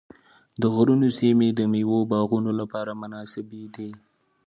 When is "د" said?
0.61-0.63, 1.53-1.61